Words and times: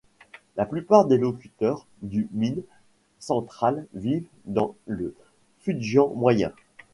La 0.57 0.65
plupart 0.65 1.05
des 1.05 1.19
locuteurs 1.19 1.85
du 2.01 2.27
min 2.31 2.55
central 3.19 3.85
vivent 3.93 4.25
dans 4.47 4.73
le 4.87 5.13
Fujian 5.59 6.07
moyen. 6.15 6.51